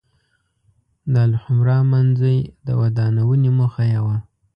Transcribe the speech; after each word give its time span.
د 1.13 1.15
الحمرأ 1.27 1.77
منځۍ 1.91 2.37
د 2.65 2.67
ودانونې 2.81 3.49
موخه 3.57 3.83
یې 3.91 3.99
وه. 4.05 4.15